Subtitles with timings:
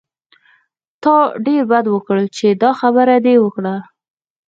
[1.03, 1.15] تا
[1.45, 3.75] ډېر بد وکړل چې دا خبره دې وکړه.